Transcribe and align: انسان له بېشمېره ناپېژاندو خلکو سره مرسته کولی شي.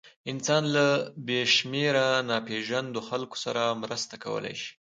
انسان 0.31 0.63
له 0.75 0.85
بېشمېره 1.27 2.07
ناپېژاندو 2.29 2.99
خلکو 3.09 3.37
سره 3.45 3.61
مرسته 3.81 4.15
کولی 4.23 4.53
شي. 4.61 4.71